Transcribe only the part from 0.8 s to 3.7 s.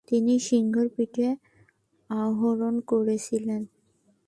পিঠে আরোহণ করেছিলেন।